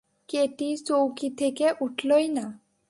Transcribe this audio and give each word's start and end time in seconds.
Katie 0.29 0.69
চৌকি 0.87 1.29
থেকে 1.39 1.65
উঠলই 1.81 2.27
না। 2.27 2.45